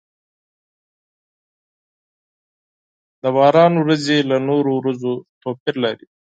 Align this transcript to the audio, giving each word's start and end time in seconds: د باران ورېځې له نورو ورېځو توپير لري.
د 3.21 3.23
باران 3.35 3.73
ورېځې 3.77 4.17
له 4.29 4.37
نورو 4.47 4.71
ورېځو 4.75 5.13
توپير 5.43 5.75
لري. 5.85 6.05